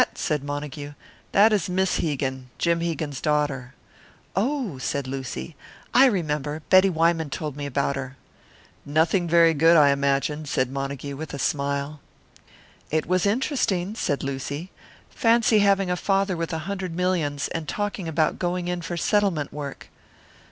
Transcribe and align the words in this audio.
said 0.15 0.43
Montague. 0.43 0.93
"That 1.31 1.53
is 1.53 1.69
Miss 1.69 1.97
Hegan 1.99 2.49
Jim 2.57 2.79
Hegan's 2.81 3.21
daughter." 3.21 3.75
"Oh!" 4.35 4.79
said 4.79 5.05
Lucy. 5.05 5.55
"I 5.93 6.07
remember 6.07 6.63
Betty 6.71 6.89
Wyman 6.89 7.29
told 7.29 7.55
me 7.55 7.67
about 7.67 7.95
her." 7.97 8.17
"Nothing 8.83 9.27
very 9.29 9.53
good, 9.53 9.77
I 9.77 9.89
imagine," 9.91 10.47
said 10.47 10.71
Montague, 10.71 11.15
with 11.17 11.35
a 11.35 11.37
smile. 11.37 11.99
"It 12.89 13.05
was 13.05 13.27
interesting," 13.27 13.93
said 13.93 14.23
Lucy. 14.23 14.71
"Fancy 15.11 15.59
having 15.59 15.91
a 15.91 15.95
father 15.95 16.35
with 16.35 16.51
a 16.51 16.65
hundred 16.65 16.95
millions, 16.95 17.47
and 17.49 17.67
talking 17.67 18.07
about 18.07 18.39
going 18.39 18.67
in 18.67 18.81
for 18.81 18.97
settlement 18.97 19.53
work!" 19.53 19.89